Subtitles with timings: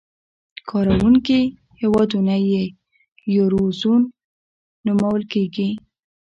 [0.69, 1.39] کاروونکي
[1.81, 2.63] هېوادونه یې
[3.35, 4.01] یورو زون
[4.85, 5.69] نومول کېږي.